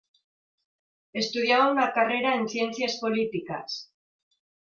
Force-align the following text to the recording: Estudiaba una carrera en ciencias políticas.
Estudiaba 1.21 1.67
una 1.73 1.91
carrera 1.93 2.33
en 2.37 2.49
ciencias 2.49 2.97
políticas. 2.99 3.93